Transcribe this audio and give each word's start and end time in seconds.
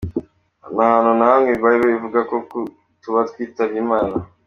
Nta 0.73 0.85
hantu 0.93 1.11
na 1.17 1.25
hamwe 1.31 1.51
bible 1.61 1.87
ivuga 1.93 2.19
ko 2.29 2.35
tuba 3.01 3.19
twitabye 3.29 3.77
imana. 3.85 4.15